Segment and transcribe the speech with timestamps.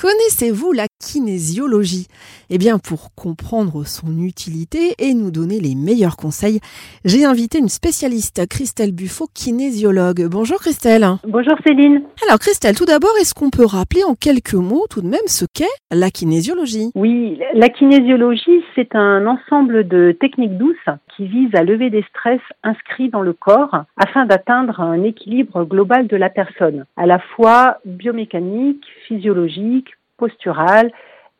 [0.00, 2.06] Connaissez-vous la kinésiologie?
[2.50, 6.60] Eh bien, pour comprendre son utilité et nous donner les meilleurs conseils,
[7.04, 10.28] j'ai invité une spécialiste, Christelle Buffo, kinésiologue.
[10.30, 11.04] Bonjour Christelle.
[11.26, 12.04] Bonjour Céline.
[12.24, 15.46] Alors Christelle, tout d'abord, est-ce qu'on peut rappeler en quelques mots tout de même ce
[15.52, 16.92] qu'est la kinésiologie?
[16.94, 20.76] Oui, la kinésiologie, c'est un ensemble de techniques douces
[21.16, 26.06] qui visent à lever des stress inscrits dans le corps afin d'atteindre un équilibre global
[26.06, 29.87] de la personne, à la fois biomécanique, physiologique,
[30.18, 30.92] postural,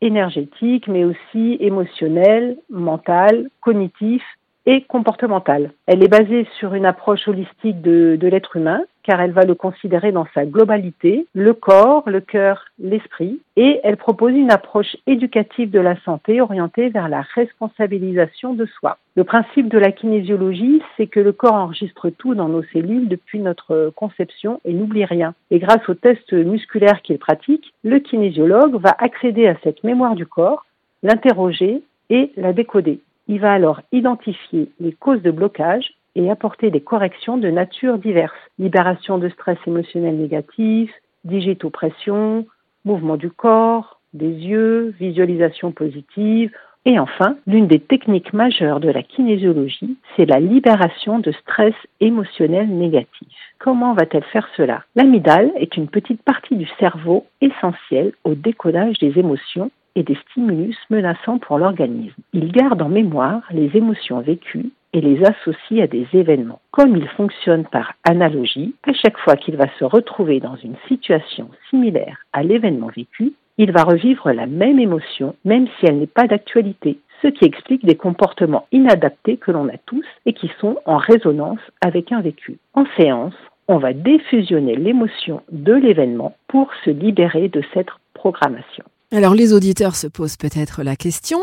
[0.00, 4.22] énergétique, mais aussi émotionnel, mental, cognitif
[4.66, 5.72] et comportementale.
[5.86, 9.56] Elle est basée sur une approche holistique de, de l'être humain, car elle va le
[9.56, 15.68] considérer dans sa globalité, le corps, le cœur, l'esprit, et elle propose une approche éducative
[15.72, 18.98] de la santé orientée vers la responsabilisation de soi.
[19.16, 23.40] Le principe de la kinésiologie, c'est que le corps enregistre tout dans nos cellules depuis
[23.40, 25.34] notre conception et n'oublie rien.
[25.50, 30.24] Et grâce aux tests musculaires qu'il pratique, le kinésiologue va accéder à cette mémoire du
[30.24, 30.66] corps,
[31.02, 33.00] l'interroger et la décoder.
[33.26, 38.32] Il va alors identifier les causes de blocage et apporter des corrections de nature diverses.
[38.58, 40.92] Libération de stress émotionnel négatif,
[41.24, 42.46] digitopression,
[42.84, 46.50] mouvement du corps, des yeux, visualisation positive,
[46.86, 52.68] et enfin, l'une des techniques majeures de la kinésiologie, c'est la libération de stress émotionnel
[52.68, 53.28] négatif.
[53.58, 54.84] Comment va-t-elle faire cela?
[54.96, 60.78] L'amygdale est une petite partie du cerveau essentielle au décodage des émotions et des stimulus
[60.88, 62.22] menaçants pour l'organisme.
[62.32, 66.60] Il garde en mémoire les émotions vécues et les associe à des événements.
[66.70, 71.48] Comme il fonctionne par analogie, à chaque fois qu'il va se retrouver dans une situation
[71.70, 76.26] similaire à l'événement vécu, il va revivre la même émotion, même si elle n'est pas
[76.26, 80.96] d'actualité, ce qui explique des comportements inadaptés que l'on a tous et qui sont en
[80.96, 82.58] résonance avec un vécu.
[82.74, 83.34] En séance,
[83.68, 88.84] on va défusionner l'émotion de l'événement pour se libérer de cette programmation.
[89.12, 91.38] Alors les auditeurs se posent peut-être la question,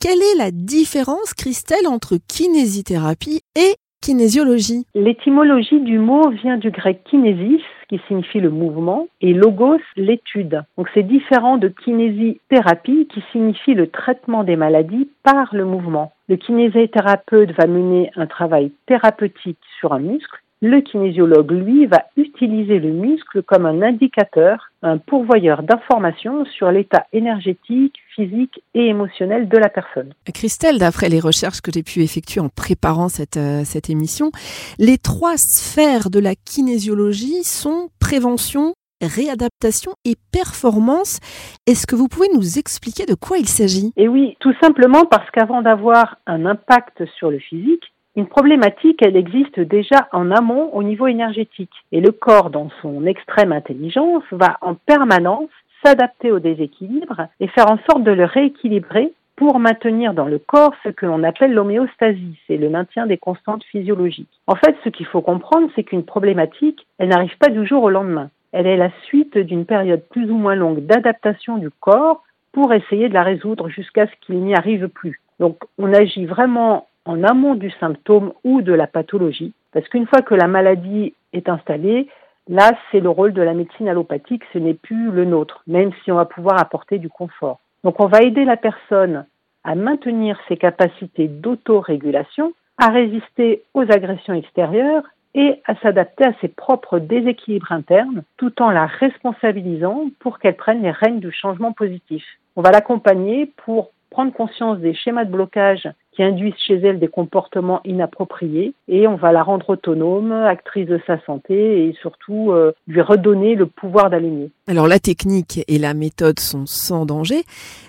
[0.00, 4.86] quelle est la différence, Christelle, entre kinésithérapie et kinésiologie?
[4.94, 10.62] L'étymologie du mot vient du grec kinésis, qui signifie le mouvement, et logos, l'étude.
[10.78, 16.12] Donc c'est différent de kinésithérapie, qui signifie le traitement des maladies par le mouvement.
[16.28, 22.78] Le kinésithérapeute va mener un travail thérapeutique sur un muscle, le kinésiologue, lui, va utiliser
[22.78, 29.58] le muscle comme un indicateur, un pourvoyeur d'informations sur l'état énergétique, physique et émotionnel de
[29.58, 30.14] la personne.
[30.32, 34.30] Christelle, d'après les recherches que j'ai pu effectuer en préparant cette, euh, cette émission,
[34.78, 41.18] les trois sphères de la kinésiologie sont prévention, réadaptation et performance.
[41.66, 43.92] Est-ce que vous pouvez nous expliquer de quoi il s'agit?
[43.96, 49.16] Et oui, tout simplement parce qu'avant d'avoir un impact sur le physique, une problématique, elle
[49.16, 51.72] existe déjà en amont au niveau énergétique.
[51.92, 55.48] Et le corps, dans son extrême intelligence, va en permanence
[55.84, 60.74] s'adapter au déséquilibre et faire en sorte de le rééquilibrer pour maintenir dans le corps
[60.84, 64.40] ce que l'on appelle l'homéostasie, c'est le maintien des constantes physiologiques.
[64.46, 67.90] En fait, ce qu'il faut comprendre, c'est qu'une problématique, elle n'arrive pas du jour au
[67.90, 68.30] lendemain.
[68.52, 72.22] Elle est la suite d'une période plus ou moins longue d'adaptation du corps
[72.52, 75.20] pour essayer de la résoudre jusqu'à ce qu'il n'y arrive plus.
[75.40, 80.22] Donc on agit vraiment en amont du symptôme ou de la pathologie, parce qu'une fois
[80.22, 82.08] que la maladie est installée,
[82.48, 86.12] là, c'est le rôle de la médecine allopathique, ce n'est plus le nôtre, même si
[86.12, 87.58] on va pouvoir apporter du confort.
[87.84, 89.26] Donc on va aider la personne
[89.64, 96.48] à maintenir ses capacités d'autorégulation, à résister aux agressions extérieures et à s'adapter à ses
[96.48, 102.24] propres déséquilibres internes, tout en la responsabilisant pour qu'elle prenne les règnes du changement positif.
[102.56, 107.08] On va l'accompagner pour prendre conscience des schémas de blocage qui induisent chez elle des
[107.08, 112.72] comportements inappropriés et on va la rendre autonome, actrice de sa santé et surtout euh,
[112.86, 114.50] lui redonner le pouvoir d'aligner.
[114.68, 117.42] Alors la technique et la méthode sont sans danger,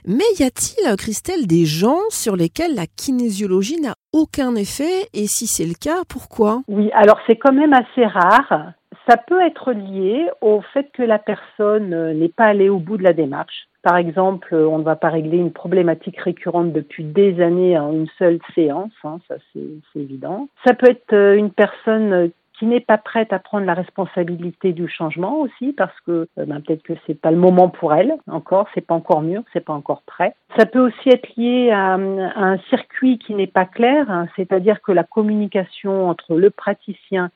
[0.05, 5.07] mais y a-t-il, Christelle, des gens sur lesquels la kinésiologie n'a aucun effet?
[5.13, 6.61] Et si c'est le cas, pourquoi?
[6.67, 8.73] Oui, alors c'est quand même assez rare.
[9.07, 12.97] Ça peut être lié au fait que la personne euh, n'est pas allée au bout
[12.97, 13.67] de la démarche.
[13.81, 18.07] Par exemple, on ne va pas régler une problématique récurrente depuis des années en une
[18.17, 20.47] seule séance, hein, ça c'est évident.
[20.65, 24.87] Ça peut être euh, une personne qui n'est pas prête à prendre la responsabilité du
[24.87, 28.67] changement aussi parce que euh, ben, peut-être que c'est pas le moment pour elle encore,
[28.73, 30.35] c'est pas encore mûr, c'est pas encore prêt.
[30.57, 34.91] Ça peut aussi être lié à, un circuit qui n'est pas clair, hein, c'est-à-dire que
[34.91, 37.31] la communication entre le praticien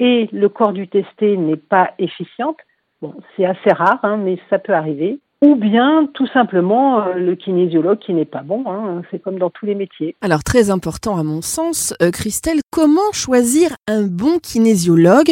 [0.00, 2.56] et le corps du testé n'est pas efficiente.
[3.02, 5.20] Bon, c'est assez rare, hein, mais ça peut arriver.
[5.42, 8.64] Ou bien tout simplement euh, le kinésiologue qui n'est pas bon.
[8.66, 9.02] Hein.
[9.10, 10.14] C'est comme dans tous les métiers.
[10.20, 15.30] Alors très important à mon sens, euh, Christelle, comment choisir un bon kinésiologue?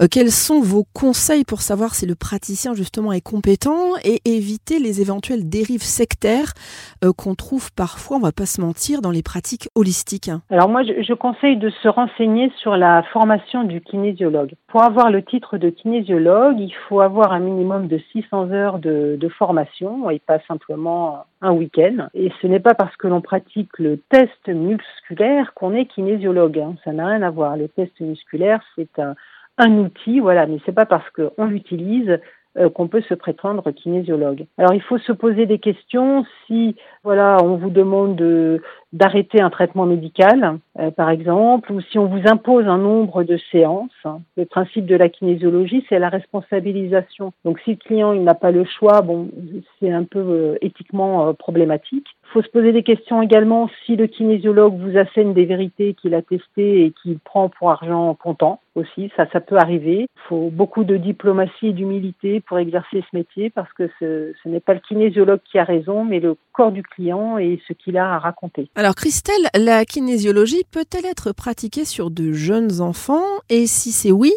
[0.00, 4.78] Euh, Quels sont vos conseils pour savoir si le praticien justement est compétent et éviter
[4.78, 6.52] les éventuelles dérives sectaires
[7.16, 10.30] qu'on trouve parfois, on va pas se mentir, dans les pratiques holistiques?
[10.50, 14.52] Alors moi, je, je conseille de se renseigner sur la formation du kinésiologue.
[14.68, 19.16] Pour avoir le titre de kinésiologue, il faut avoir un minimum de 600 heures de,
[19.18, 19.49] de formation
[20.10, 22.08] et pas simplement un week-end.
[22.14, 26.58] Et ce n'est pas parce que l'on pratique le test musculaire qu'on est kinésiologue.
[26.58, 26.74] Hein.
[26.84, 27.56] Ça n'a rien à voir.
[27.56, 29.14] Le test musculaire, c'est un,
[29.58, 32.18] un outil, voilà, mais c'est pas parce qu'on l'utilise
[32.58, 34.44] euh, qu'on peut se prétendre kinésiologue.
[34.58, 36.74] Alors il faut se poser des questions si
[37.04, 38.60] voilà on vous demande de
[38.92, 43.38] d'arrêter un traitement médical euh, par exemple ou si on vous impose un nombre de
[43.50, 43.90] séances.
[44.36, 47.32] Le principe de la kinésiologie c'est la responsabilisation.
[47.44, 49.28] Donc si le client il n'a pas le choix, bon
[49.78, 52.06] c'est un peu euh, éthiquement problématique.
[52.24, 56.14] Il faut se poser des questions également si le kinésiologue vous assène des vérités qu'il
[56.14, 60.02] a testées et qu'il prend pour argent comptant aussi, ça, ça peut arriver.
[60.02, 64.48] Il faut beaucoup de diplomatie et d'humilité pour exercer ce métier parce que ce, ce
[64.48, 67.96] n'est pas le kinésiologue qui a raison, mais le corps du client et ce qu'il
[67.96, 68.68] a à raconter.
[68.80, 73.26] Alors Christelle, la kinésiologie peut-elle être pratiquée sur de jeunes enfants?
[73.50, 74.32] Et si c'est oui,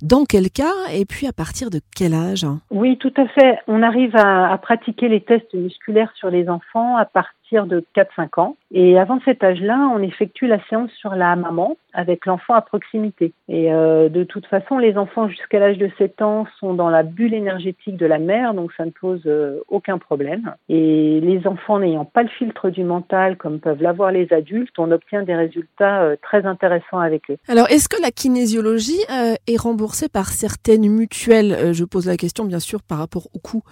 [0.00, 0.72] dans quel cas?
[0.94, 2.46] Et puis à partir de quel âge?
[2.70, 3.58] Oui, tout à fait.
[3.68, 8.56] On arrive à, pratiquer les tests musculaires sur les enfants à partir de 4-5 ans.
[8.70, 13.34] Et avant cet âge-là, on effectue la séance sur la maman avec l'enfant à proximité.
[13.48, 17.02] Et euh, de toute façon, les enfants jusqu'à l'âge de 7 ans sont dans la
[17.02, 20.54] bulle énergétique de la mère, donc ça ne pose euh, aucun problème.
[20.70, 24.90] Et les enfants n'ayant pas le filtre du mental comme peuvent l'avoir les adultes, on
[24.90, 27.36] obtient des résultats euh, très intéressants avec eux.
[27.48, 29.00] Alors, est-ce que la kinésiologie
[29.46, 31.74] est remboursée par certaines mutuelles?
[31.74, 33.62] Je pose la question bien sûr par rapport au coût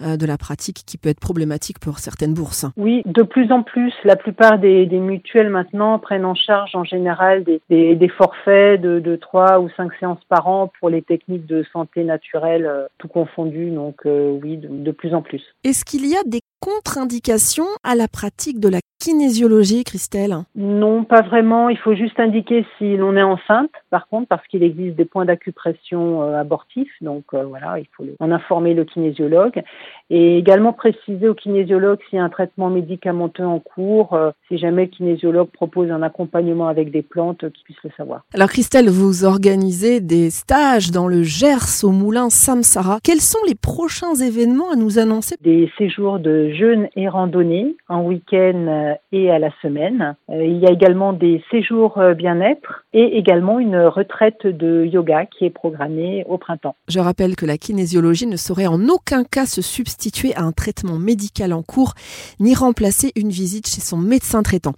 [0.00, 2.66] de la pratique qui peut être problématique pour certaines bourses.
[2.76, 7.44] Oui, de plus en plus, la plupart des, mutuelles maintenant prennent en charge en général
[7.44, 12.04] des forfaits de, de 3 ou 5 séances par an pour les techniques de santé
[12.04, 13.70] naturelle, euh, tout confondu.
[13.70, 15.42] Donc euh, oui, de, de plus en plus.
[15.64, 20.36] Est-ce qu'il y a des contre-indications à la pratique de la kinésiologie, Christelle?
[20.54, 21.68] Non, pas vraiment.
[21.70, 25.24] Il faut juste indiquer si l'on est enceinte, par contre, parce qu'il existe des points
[25.24, 26.92] d'acupression euh, abortifs.
[27.00, 29.62] Donc euh, voilà, il faut en informer le kinésiologue.
[30.10, 34.58] Et également préciser au kinésiologue s'il y a un traitement médicamenteux en cours, euh, si
[34.58, 38.24] jamais le kinésiologue propose un accompagnement avec des plantes, qu'il puisse le savoir.
[38.34, 42.98] Alors Christelle, vous organisez des stages dans le Gers au moulin Samsara.
[43.02, 45.36] Quels sont les prochains événements à nous annoncer?
[45.40, 50.16] Des séjours de jeûne et randonnée en week-end et à la semaine.
[50.28, 55.26] Euh, il y a également des séjours euh, bien-être et également une retraite de yoga
[55.26, 56.76] qui est programmée au printemps.
[56.88, 60.98] Je rappelle que la kinésiologie ne saurait en aucun cas se substituer à un traitement
[60.98, 61.94] médical en cours
[62.38, 64.74] ni remplacer une visite chez son médecin traitant.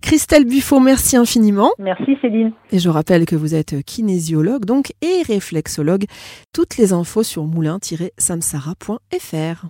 [0.00, 1.70] Christelle Buffo, merci infiniment.
[1.78, 2.52] Merci Céline.
[2.70, 6.04] Et je rappelle que vous êtes kinésiologue donc et réflexologue.
[6.52, 9.66] Toutes les infos sur moulin-samsara.fr.